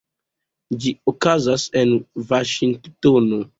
[0.85, 1.93] Ĝi okazis en
[2.33, 3.43] Vaŝingtono.